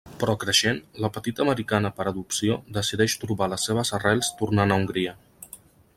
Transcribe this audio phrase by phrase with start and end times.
[0.21, 5.15] Però creixent, la petita americana per adopció decideix trobar les seves arrels tornant a Hongria.